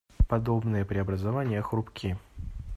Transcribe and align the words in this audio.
Подобные 0.27 0.83
преобразования 0.83 1.61
хрупки. 1.61 2.17